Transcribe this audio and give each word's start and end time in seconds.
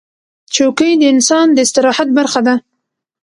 چوکۍ 0.53 0.91
د 0.99 1.03
انسان 1.13 1.47
د 1.53 1.57
استراحت 1.65 2.09
برخه 2.17 2.41
ده. 2.47 2.55